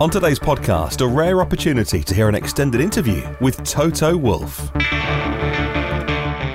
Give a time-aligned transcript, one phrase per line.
[0.00, 4.70] On today's podcast, a rare opportunity to hear an extended interview with Toto Wolff.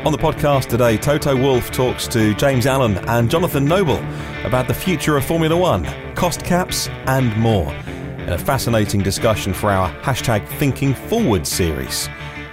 [0.06, 3.98] On the podcast today, Toto Wolff talks to James Allen and Jonathan Noble
[4.44, 7.72] about the future of Formula One, cost caps, and more.
[7.74, 12.10] In a fascinating discussion for our hashtag Thinking Forward series.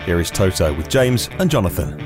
[0.07, 2.03] Here is Toto with James and Jonathan.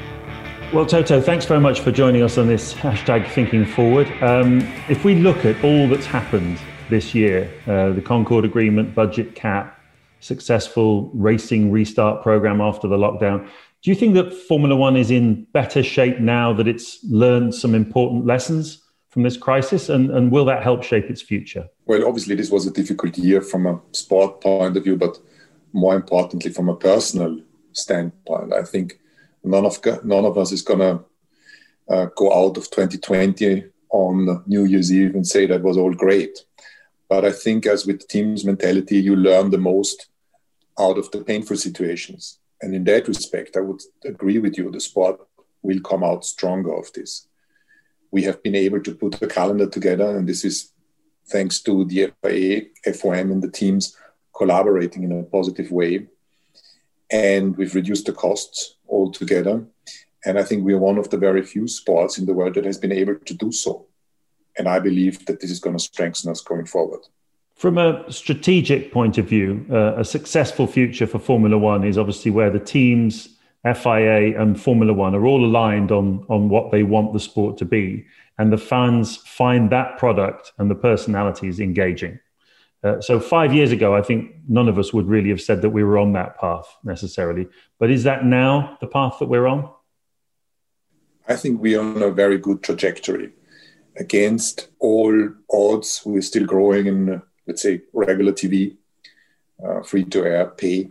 [0.72, 4.10] Well, Toto, thanks very much for joining us on this hashtag Thinking Forward.
[4.22, 6.58] Um, if we look at all that's happened
[6.91, 9.81] this year uh, the Concord Agreement, budget cap,
[10.20, 13.48] successful racing restart program after the lockdown.
[13.82, 17.75] Do you think that Formula One is in better shape now that it's learned some
[17.75, 19.88] important lessons from this crisis?
[19.88, 21.69] And, and will that help shape its future?
[21.87, 25.19] Well, obviously, this was a difficult year from a sport point of view, but
[25.72, 27.41] more importantly, from a personal
[27.72, 28.53] standpoint.
[28.53, 29.00] I think
[29.43, 31.04] none of, none of us is going to
[31.93, 36.44] uh, go out of 2020 on New Year's Eve and say that was all great.
[37.12, 40.06] But I think, as with team's mentality, you learn the most
[40.78, 42.38] out of the painful situations.
[42.62, 44.70] And in that respect, I would agree with you.
[44.70, 45.20] The sport
[45.60, 47.28] will come out stronger of this.
[48.10, 50.72] We have been able to put a calendar together, and this is
[51.26, 53.94] thanks to the FIA, FOM, and the teams
[54.34, 56.06] collaborating in a positive way.
[57.10, 59.66] And we've reduced the costs altogether.
[60.24, 62.64] And I think we are one of the very few sports in the world that
[62.64, 63.86] has been able to do so.
[64.58, 67.00] And I believe that this is going to strengthen us going forward.
[67.56, 72.30] From a strategic point of view, uh, a successful future for Formula One is obviously
[72.30, 73.28] where the teams,
[73.62, 77.64] FIA and Formula One are all aligned on, on what they want the sport to
[77.64, 78.04] be.
[78.38, 82.19] And the fans find that product and the personalities engaging.
[82.82, 85.70] Uh, so, five years ago, I think none of us would really have said that
[85.70, 87.46] we were on that path necessarily.
[87.78, 89.70] But is that now the path that we're on?
[91.28, 93.30] I think we're on a very good trajectory
[93.97, 98.76] against all odds, we're still growing in, let's say, regular TV,
[99.64, 100.91] uh, free to air pay.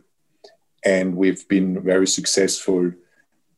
[0.84, 2.92] And we've been very successful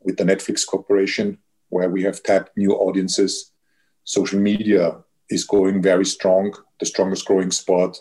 [0.01, 1.37] with the Netflix Corporation,
[1.69, 3.51] where we have tapped new audiences.
[4.03, 4.97] Social media
[5.29, 7.97] is going very strong, the strongest growing spot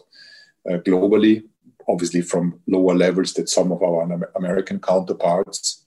[0.69, 1.45] uh, globally,
[1.89, 4.03] obviously from lower levels than some of our
[4.37, 5.85] American counterparts.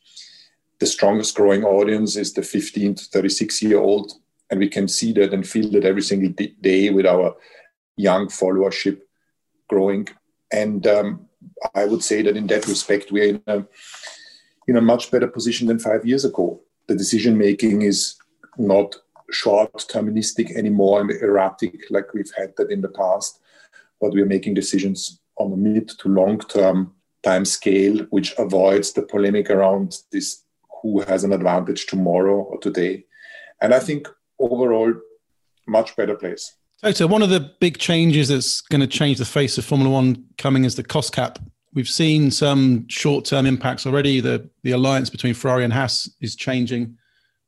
[0.79, 4.13] The strongest growing audience is the 15 to 36 year old
[4.49, 7.35] and we can see that and feel that every single day with our
[7.97, 9.01] young followership
[9.67, 10.07] growing.
[10.51, 11.27] And um,
[11.73, 13.65] I would say that in that respect, we're in a,
[14.67, 16.61] in a much better position than five years ago.
[16.87, 18.15] The decision making is
[18.57, 18.95] not
[19.31, 23.39] short termistic anymore and erratic like we've had that in the past,
[23.99, 26.93] but we're making decisions on a mid to long term
[27.23, 30.43] time scale, which avoids the polemic around this
[30.81, 33.05] who has an advantage tomorrow or today.
[33.61, 34.07] And I think
[34.39, 34.93] overall
[35.67, 36.55] much better place.
[36.81, 40.25] Toto, one of the big changes that's going to change the face of Formula One
[40.37, 41.39] coming is the cost cap.
[41.73, 44.19] We've seen some short-term impacts already.
[44.19, 46.97] The the alliance between Ferrari and Haas is changing,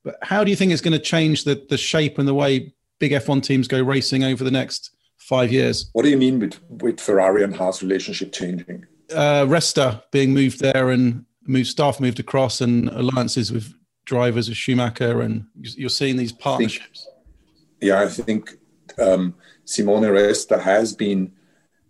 [0.03, 2.73] but how do you think it's going to change the the shape and the way
[2.99, 5.89] big F1 teams go racing over the next five years?
[5.93, 8.85] What do you mean with with Ferrari and Haas relationship changing?
[9.13, 13.73] Uh, Resta being moved there and moved staff moved across, and alliances with
[14.07, 17.07] drivers with Schumacher, and you're seeing these partnerships.
[17.07, 18.57] I think, yeah, I think
[18.97, 21.33] um, Simone Resta has been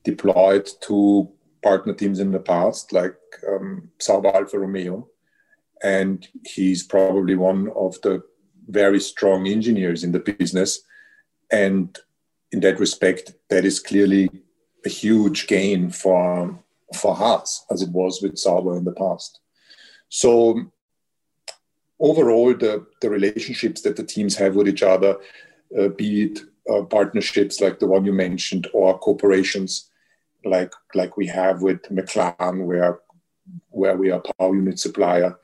[0.04, 1.30] deployed to
[1.62, 3.16] partner teams in the past, like
[3.48, 5.08] um, Sauber Alfa Romeo,
[5.84, 8.24] and he's probably one of the
[8.68, 10.82] very strong engineers in the business.
[11.52, 11.98] And
[12.52, 14.30] in that respect, that is clearly
[14.86, 16.60] a huge gain for
[16.96, 19.40] for Haas, as it was with Sauber in the past.
[20.10, 20.72] So
[22.00, 25.18] overall, the, the relationships that the teams have with each other,
[25.78, 26.40] uh, be it
[26.70, 29.90] uh, partnerships like the one you mentioned or corporations
[30.46, 33.00] like like we have with McLaren where
[33.70, 35.38] where we are power unit supplier.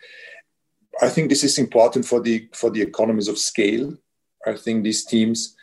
[1.01, 3.97] I think this is important for the for the economies of scale.
[4.45, 5.55] I think these teams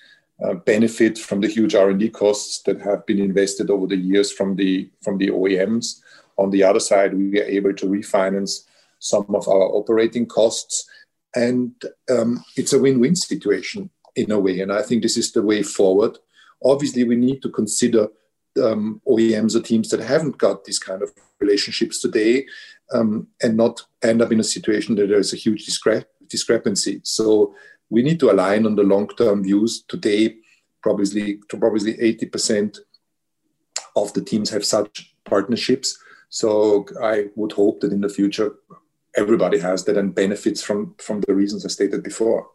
[0.42, 4.56] uh, benefit from the huge R&D costs that have been invested over the years from
[4.56, 6.00] the from the OEMs
[6.38, 8.64] on the other side we are able to refinance
[9.00, 10.88] some of our operating costs
[11.34, 11.72] and
[12.10, 14.60] um, it's a win-win situation in a way.
[14.60, 16.18] And I think this is the way forward.
[16.64, 18.08] Obviously, we need to consider
[18.62, 22.46] um, OEMs or teams that haven't got these kind of relationships today
[22.92, 27.00] um, and not end up in a situation that there's a huge discre- discrepancy.
[27.04, 27.54] So
[27.88, 29.84] we need to align on the long-term views.
[29.88, 30.36] Today,
[30.82, 32.78] probably probably 80%
[33.96, 35.98] of the teams have such partnerships.
[36.28, 38.54] So I would hope that in the future
[39.16, 42.48] everybody has that and benefits from from the reasons I stated before.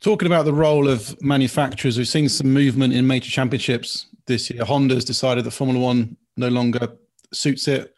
[0.00, 4.64] Talking about the role of manufacturers, we've seen some movement in major championships this year.
[4.64, 6.96] Honda's decided that Formula One no longer
[7.32, 7.94] suits it.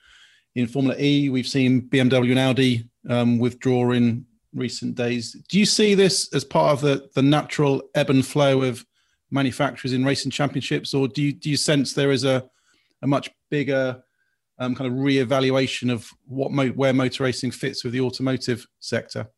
[0.54, 5.36] In Formula E, we've seen BMW and Audi um, withdraw in recent days.
[5.48, 8.84] Do you see this as part of the, the natural ebb and flow of
[9.30, 12.48] manufacturers in racing championships, or do you, do you sense there is a,
[13.02, 14.02] a much bigger
[14.58, 19.28] um, kind of re-evaluation of what mo- where motor racing fits with the automotive sector?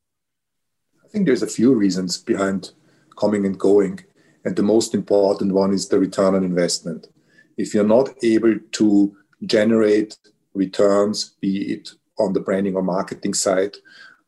[1.05, 2.73] I think there's a few reasons behind
[3.19, 4.01] coming and going,
[4.45, 7.09] and the most important one is the return on investment.
[7.57, 10.17] If you're not able to generate
[10.55, 13.77] returns, be it on the branding or marketing side,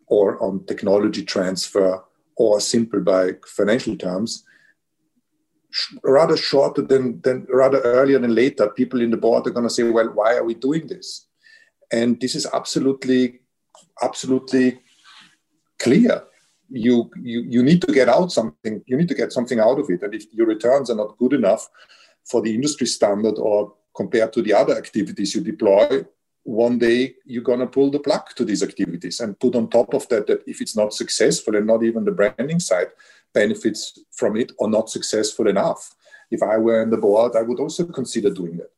[0.06, 2.02] or on technology transfer,
[2.36, 4.44] or simple by financial terms,
[6.02, 9.74] rather shorter than, than rather earlier than later, people in the board are going to
[9.74, 11.26] say, well, why are we doing this?
[11.90, 13.40] And this is absolutely,
[14.02, 14.80] absolutely
[15.78, 16.22] clear.
[16.70, 19.90] You, you, you need to get out something, you need to get something out of
[19.90, 20.02] it.
[20.02, 21.68] And if your returns are not good enough
[22.24, 26.04] for the industry standard or compared to the other activities you deploy,
[26.44, 29.94] one day you're going to pull the plug to these activities and put on top
[29.94, 32.88] of that that if it's not successful and not even the branding side
[33.34, 35.94] benefits from it or not successful enough.
[36.30, 38.70] If i were on the board i would also consider doing that.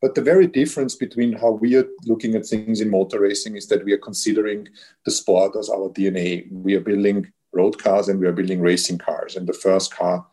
[0.00, 3.66] But the very difference between how we are looking at things in motor racing is
[3.68, 4.68] that we are considering
[5.04, 8.98] the sport as our dna we are building road cars and we are building racing
[8.98, 9.36] cars.
[9.36, 10.26] And the first car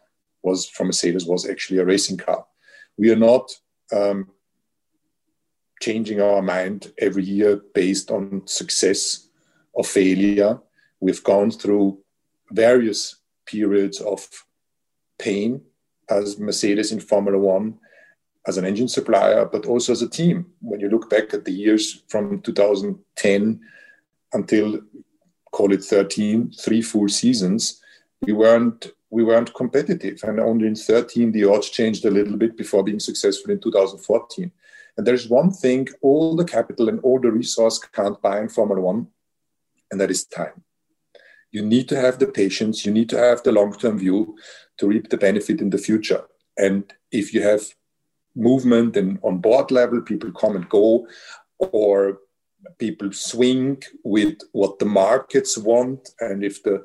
[0.44, 2.46] was from mercedes was actually a racing car.
[2.98, 3.52] We are not
[3.94, 4.30] um,
[5.80, 9.28] changing our mind every year based on success
[9.74, 10.60] or failure.
[11.00, 12.00] We've gone through
[12.52, 14.28] various periods of
[15.18, 15.62] pain
[16.10, 17.80] as Mercedes in Formula One,
[18.48, 20.48] as an engine supplier, but also as a team.
[20.62, 23.62] When you look back at the years from 2010
[24.34, 24.82] until
[25.52, 27.82] call it 13, three full seasons,
[28.22, 32.56] we weren't we weren't competitive, and only in 13 the odds changed a little bit
[32.56, 34.52] before being successful in 2014.
[34.98, 38.82] And there's one thing all the capital and all the resource can't buy in Formula
[38.82, 39.08] One,
[39.92, 40.64] and that is time.
[41.52, 44.38] You need to have the patience, you need to have the long term view
[44.78, 46.24] to reap the benefit in the future.
[46.58, 47.62] And if you have
[48.36, 51.08] movement and on board level, people come and go,
[51.58, 52.20] or
[52.78, 56.84] people swing with what the markets want, and if the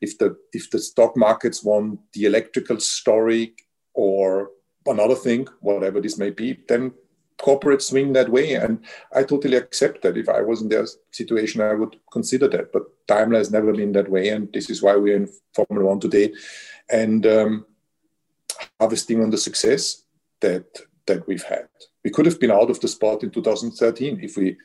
[0.00, 3.54] if the if the stock markets want the electrical story
[3.94, 4.50] or
[4.86, 6.92] another thing, whatever this may be, then
[7.40, 8.54] corporate swing that way.
[8.54, 10.16] And I totally accept that.
[10.16, 12.72] If I was in their situation, I would consider that.
[12.72, 14.28] But Daimler has never been that way.
[14.28, 16.32] And this is why we're in Formula One today.
[16.90, 17.66] And um,
[18.80, 20.04] harvesting on the success
[20.40, 21.68] that that we've had.
[22.04, 24.56] We could have been out of the spot in 2013 if we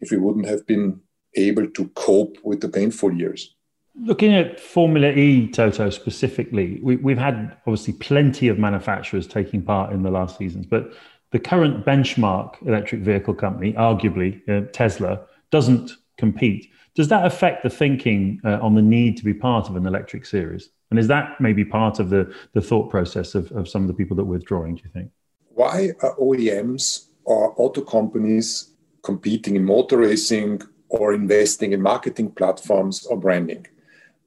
[0.00, 1.00] if we wouldn't have been
[1.34, 3.54] able to cope with the painful years.
[4.00, 9.92] Looking at Formula E, Toto specifically, we, have had obviously plenty of manufacturers taking part
[9.92, 10.92] in the last seasons, but
[11.30, 15.20] the current benchmark electric vehicle company, arguably uh, Tesla,
[15.50, 16.70] doesn't compete.
[16.94, 20.26] Does that affect the thinking uh, on the need to be part of an electric
[20.26, 20.70] series?
[20.90, 23.94] And is that maybe part of the, the thought process of, of some of the
[23.94, 25.10] people that are withdrawing, do you think?
[25.50, 28.72] Why are OEMs or auto companies
[29.02, 33.66] competing in motor racing or investing in marketing platforms or branding?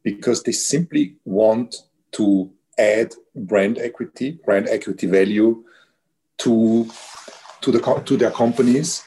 [0.03, 1.75] Because they simply want
[2.13, 5.63] to add brand equity, brand equity value
[6.39, 6.89] to,
[7.61, 9.03] to, the, to their companies.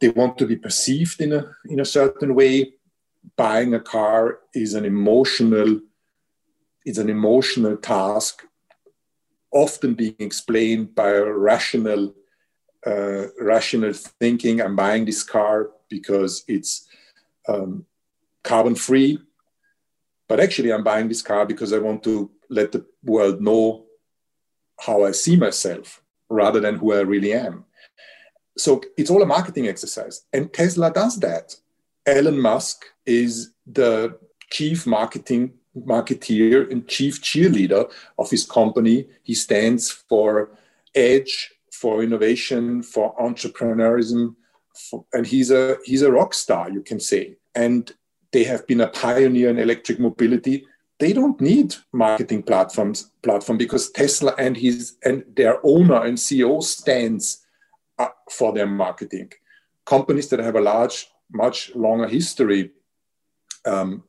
[0.00, 2.74] They want to be perceived in a, in a certain way.
[3.36, 5.80] Buying a car is an emotional
[6.84, 8.44] it's an emotional task,
[9.52, 12.14] often being explained by a rational,
[12.86, 14.60] uh, rational thinking.
[14.60, 16.88] I'm buying this car because it's
[17.48, 17.86] um,
[18.42, 19.18] carbon free,
[20.28, 23.84] but actually, I'm buying this car because I want to let the world know
[24.80, 26.01] how I see myself
[26.32, 27.64] rather than who I really am.
[28.56, 30.24] So it's all a marketing exercise.
[30.32, 31.56] And Tesla does that.
[32.06, 34.18] Elon Musk is the
[34.50, 39.06] chief marketing marketeer and chief cheerleader of his company.
[39.22, 40.50] He stands for
[40.94, 44.34] edge, for innovation, for entrepreneurism,
[44.74, 47.36] for, and he's a he's a rock star, you can say.
[47.54, 47.90] And
[48.32, 50.66] they have been a pioneer in electric mobility.
[51.02, 56.62] They don't need marketing platforms platform because Tesla and his and their owner and CEO
[56.62, 57.44] stands
[58.30, 59.32] for their marketing.
[59.84, 62.70] Companies that have a large, much longer history
[63.66, 64.04] um,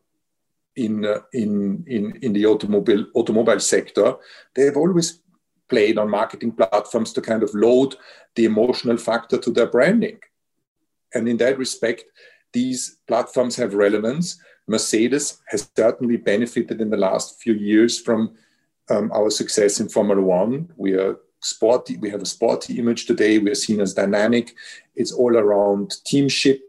[0.76, 4.18] in, uh, in, in, in the automobile, automobile sector,
[4.54, 5.20] they have always
[5.68, 7.96] played on marketing platforms to kind of load
[8.36, 10.20] the emotional factor to their branding.
[11.16, 12.04] And in that respect,
[12.54, 14.40] these platforms have relevance.
[14.68, 18.36] Mercedes has certainly benefited in the last few years from
[18.90, 20.70] um, our success in Formula One.
[20.78, 23.40] We are sporty, we have a sporty image today.
[23.40, 24.56] We are seen as dynamic.
[24.96, 26.62] It's all around teamship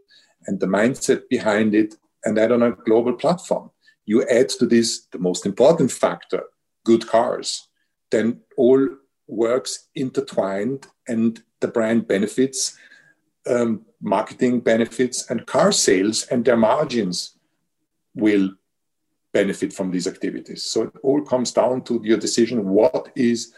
[0.47, 3.69] and the mindset behind it, and that on a global platform
[4.05, 6.43] you add to this the most important factor
[6.83, 7.67] good cars
[8.11, 8.87] then all
[9.27, 12.77] works intertwined and the brand benefits
[13.47, 17.34] um, marketing benefits and car sales and their margins
[18.15, 18.49] will
[19.33, 23.53] benefit from these activities so it all comes down to your decision what is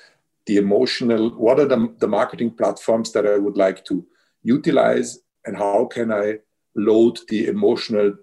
[0.48, 4.06] the emotional what are the, the marketing platforms that i would like to
[4.44, 6.40] utilize and how can i
[6.76, 8.14] load the emotional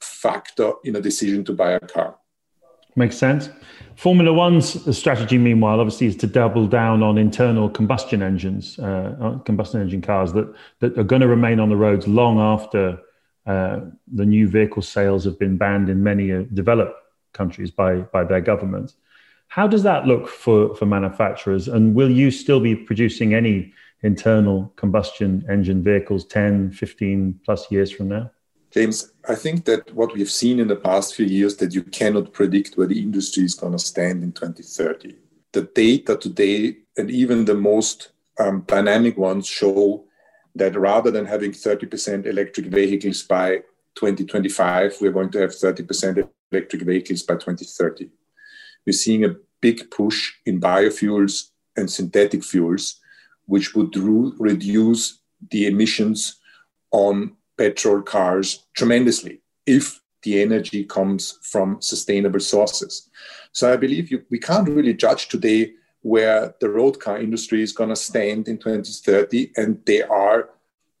[0.00, 2.16] factor in a decision to buy a car.
[2.94, 3.48] Makes sense.
[3.96, 9.80] Formula One's strategy, meanwhile, obviously, is to double down on internal combustion engines, uh, combustion
[9.80, 12.98] engine cars that, that are going to remain on the roads long after
[13.46, 13.80] uh,
[14.12, 16.96] the new vehicle sales have been banned in many uh, developed
[17.32, 18.94] countries by, by their governments.
[19.48, 21.68] How does that look for, for manufacturers?
[21.68, 23.72] And will you still be producing any
[24.02, 28.30] internal combustion engine vehicles 10, 15 plus years from now?
[28.70, 32.32] James, I think that what we've seen in the past few years that you cannot
[32.32, 35.16] predict where the industry is going to stand in 2030.
[35.52, 40.04] The data today and even the most um, dynamic ones show
[40.54, 43.58] that rather than having 30% electric vehicles by
[43.94, 48.10] 2025, we're going to have 30% electric vehicles by 2030.
[48.86, 53.00] We're seeing a big push in biofuels and synthetic fuels,
[53.46, 56.36] which would reduce the emissions
[56.90, 63.08] on petrol cars tremendously if the energy comes from sustainable sources.
[63.52, 67.72] So I believe you, we can't really judge today where the road car industry is
[67.72, 70.50] going to stand in 2030, and there are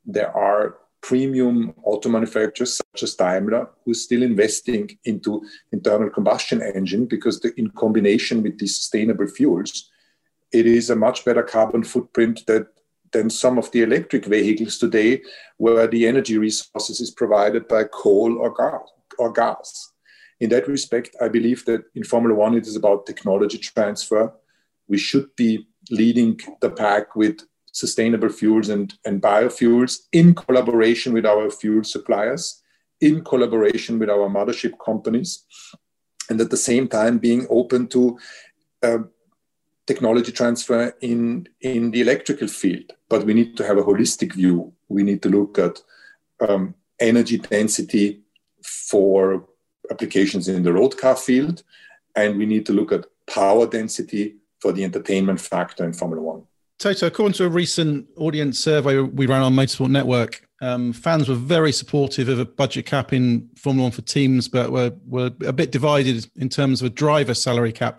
[0.04, 7.06] there are premium auto manufacturers such as Daimler who's still investing into internal combustion engine
[7.06, 9.90] because the, in combination with these sustainable fuels,
[10.52, 12.68] it is a much better carbon footprint that
[13.12, 15.22] than some of the electric vehicles today,
[15.58, 18.52] where the energy resources is provided by coal or.
[19.18, 19.92] Or gas.
[20.40, 24.32] In that respect, I believe that in Formula One, it is about technology transfer.
[24.92, 25.50] We should be
[25.90, 27.36] leading the pack with
[27.72, 32.62] sustainable fuels and, and biofuels in collaboration with our fuel suppliers,
[33.00, 35.30] in collaboration with our mothership companies,
[36.28, 38.18] and at the same time being open to
[38.82, 38.98] uh,
[39.86, 44.74] technology transfer in, in the electrical field, but we need to have a holistic view.
[44.90, 45.80] We need to look at
[46.46, 48.20] um, energy density
[48.62, 49.48] for
[49.90, 51.62] applications in the road car field,
[52.14, 56.42] and we need to look at power density for the entertainment factor in Formula One.
[56.78, 61.40] Toto, according to a recent audience survey we ran on Motorsport Network, Um, fans were
[61.58, 65.52] very supportive of a budget cap in Formula One for teams, but were were a
[65.52, 67.96] bit divided in terms of a driver salary cap.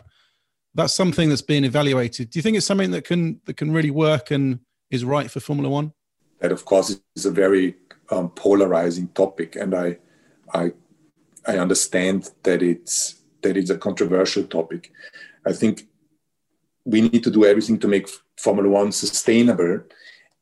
[0.77, 2.29] That's something that's being evaluated.
[2.29, 5.41] Do you think it's something that can that can really work and is right for
[5.41, 5.91] Formula One?
[6.39, 7.75] That, of course, is a very
[8.13, 9.97] um, polarizing topic, and I,
[10.61, 10.63] I,
[11.45, 14.91] I understand that it's that it's a controversial topic.
[15.45, 15.75] I think
[16.85, 19.81] we need to do everything to make Formula One sustainable,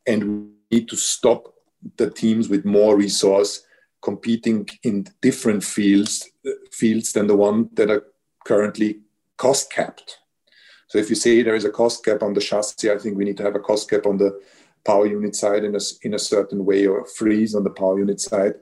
[0.07, 0.24] and
[0.71, 1.53] we need to stop
[1.98, 3.63] the teams with more resource
[4.01, 6.29] competing in different fields
[6.71, 8.05] fields than the one that are
[8.45, 9.00] currently
[9.38, 10.19] cost capped.
[10.88, 13.25] So if you say there is a cost cap on the chassis, I think we
[13.25, 14.41] need to have a cost cap on the
[14.83, 18.19] power unit side in a, in a certain way or freeze on the power unit
[18.19, 18.55] side.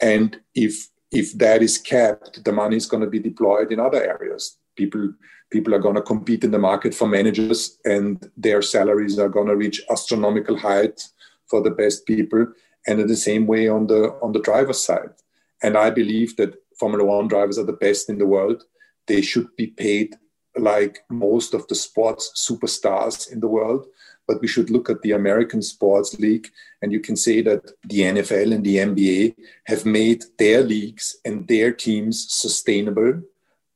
[0.00, 4.02] And if if that is capped, the money is going to be deployed in other
[4.02, 4.57] areas.
[4.78, 5.12] People
[5.50, 9.46] people are going to compete in the market for managers and their salaries are going
[9.48, 11.12] to reach astronomical heights
[11.46, 12.46] for the best people.
[12.86, 15.14] And in the same way on the on the driver's side.
[15.62, 18.64] And i believe that formula 1 drivers are the best in the world.
[19.06, 20.16] They should be paid
[20.56, 23.86] like most of the sports superstars in the world.
[24.26, 26.48] But we should look at the American sports league
[26.80, 31.48] and you can say that the NFL and the NBA have made their leagues and
[31.48, 33.22] their teams sustainable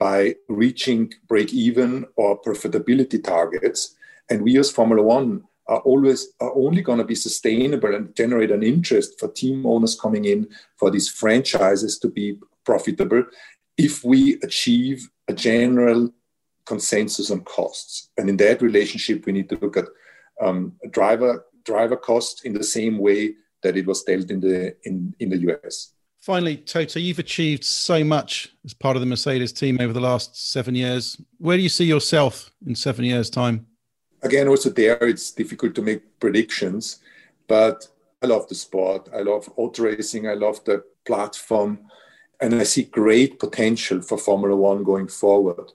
[0.03, 3.95] by reaching break even or profitability targets
[4.31, 8.51] and we as Formula 1 are always are only going to be sustainable and generate
[8.51, 10.41] an interest for team owners coming in
[10.77, 12.27] for these franchises to be
[12.65, 13.23] profitable
[13.79, 16.11] if we achieve a general
[16.67, 19.87] consensus on costs and in that relationship we need to look at
[20.41, 23.21] um, driver driver costs in the same way
[23.63, 25.93] that it was dealt in the in, in the US.
[26.23, 30.51] Finally, Toto, you've achieved so much as part of the Mercedes team over the last
[30.53, 31.21] seven years.
[31.39, 33.67] Where do you see yourself in seven years' time?
[34.23, 37.01] again, also there, it's difficult to make predictions,
[37.49, 37.87] but
[38.23, 39.09] I love the sport.
[39.15, 40.29] I love auto racing.
[40.29, 41.81] I love the platform.
[42.41, 45.73] And I see great potential for Formula One going forward.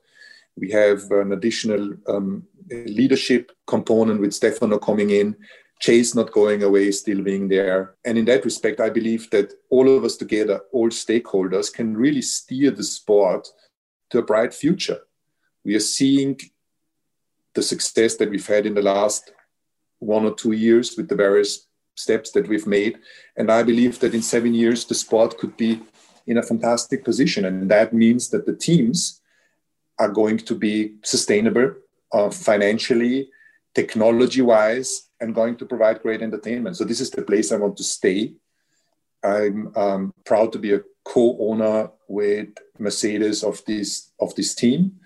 [0.57, 5.35] We have an additional um, leadership component with Stefano coming in,
[5.79, 7.95] Chase not going away, still being there.
[8.03, 12.21] And in that respect, I believe that all of us together, all stakeholders, can really
[12.21, 13.47] steer the sport
[14.09, 14.99] to a bright future.
[15.63, 16.39] We are seeing
[17.53, 19.31] the success that we've had in the last
[19.99, 22.99] one or two years with the various steps that we've made.
[23.35, 25.81] And I believe that in seven years, the sport could be
[26.27, 27.45] in a fantastic position.
[27.45, 29.21] And that means that the teams
[29.99, 31.73] are going to be sustainable
[32.11, 33.29] uh, financially,
[33.73, 36.77] technology wise, and going to provide great entertainment.
[36.77, 38.33] So, this is the place I want to stay.
[39.23, 44.99] I'm um, proud to be a co owner with Mercedes of this, of this team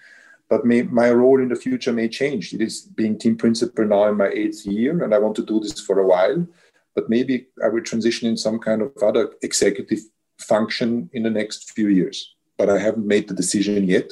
[0.52, 2.54] but may, my role in the future may change.
[2.54, 5.62] It is being team principal now in my eighth year, and I want to do
[5.62, 6.46] this for a while.
[6.94, 10.00] But maybe I will transition in some kind of other executive
[10.40, 12.36] function in the next few years.
[12.58, 14.12] But I haven't made the decision yet.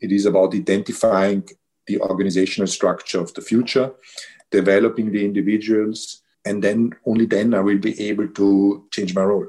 [0.00, 1.48] It is about identifying
[1.86, 3.92] the organizational structure of the future,
[4.60, 8.48] developing the individuals, and then only then I will be able to
[8.94, 9.48] change my role.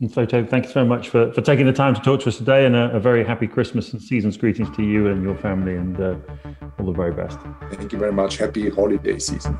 [0.00, 2.36] And Toto, thank you so much for, for taking the time to talk to us
[2.36, 5.76] today and a, a very happy Christmas and season's greetings to you and your family
[5.76, 6.16] and uh,
[6.78, 7.38] all the very best.
[7.72, 8.36] Thank you very much.
[8.36, 9.56] Happy holiday season.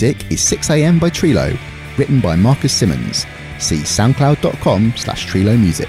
[0.00, 1.58] Music is 6am by Trilo,
[1.98, 3.26] written by Marcus Simmons.
[3.58, 5.88] See soundcloud.com slash Trilo Music.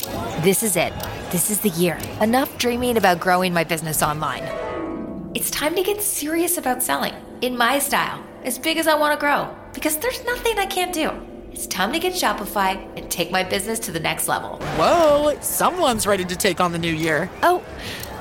[0.00, 0.92] This is it.
[1.30, 1.98] This is the year.
[2.20, 4.42] Enough dreaming about growing my business online.
[5.34, 9.18] It's time to get serious about selling in my style, as big as I want
[9.18, 11.10] to grow, because there's nothing I can't do.
[11.52, 14.58] It's time to get Shopify and take my business to the next level.
[14.76, 17.30] Whoa, someone's ready to take on the new year.
[17.42, 17.62] Oh,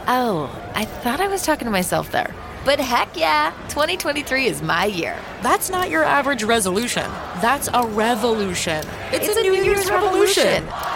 [0.08, 2.34] oh, I thought I was talking to myself there.
[2.64, 5.18] But heck yeah, 2023 is my year.
[5.44, 7.04] That's not your average resolution.
[7.42, 8.84] That's a revolution.
[9.12, 10.64] It's, it's a, a, New, New Year's, Year's revolution.
[10.66, 10.95] revolution.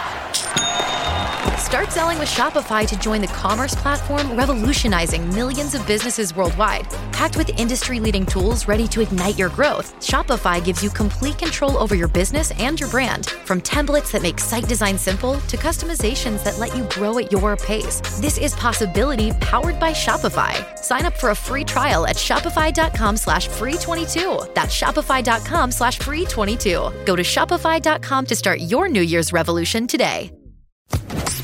[1.70, 6.90] Start selling with Shopify to join the commerce platform revolutionizing millions of businesses worldwide.
[7.12, 11.78] Packed with industry leading tools ready to ignite your growth, Shopify gives you complete control
[11.78, 13.26] over your business and your brand.
[13.46, 17.56] From templates that make site design simple to customizations that let you grow at your
[17.56, 18.00] pace.
[18.20, 20.76] This is possibility powered by Shopify.
[20.76, 24.40] Sign up for a free trial at shopify.com slash free 22.
[24.56, 26.90] That's shopify.com slash free 22.
[27.06, 30.32] Go to shopify.com to start your New Year's revolution today.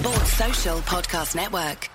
[0.07, 1.90] Sports Social Podcast Network.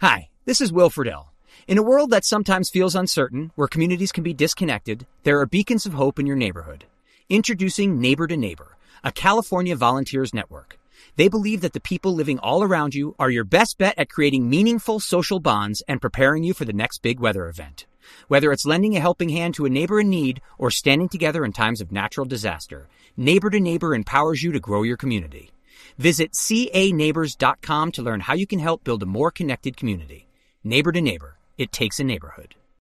[0.00, 1.26] Hi, this is Will Friedle.
[1.68, 5.84] In a world that sometimes feels uncertain, where communities can be disconnected, there are beacons
[5.84, 6.86] of hope in your neighborhood.
[7.28, 10.78] Introducing Neighbor to Neighbor, a California volunteers network.
[11.16, 14.48] They believe that the people living all around you are your best bet at creating
[14.48, 17.84] meaningful social bonds and preparing you for the next big weather event.
[18.28, 21.52] Whether it's lending a helping hand to a neighbor in need or standing together in
[21.52, 25.50] times of natural disaster, Neighbor to Neighbor empowers you to grow your community.
[25.98, 30.28] Visit caneighbors.com to learn how you can help build a more connected community.
[30.64, 32.54] Neighbor to neighbor, it takes a neighborhood.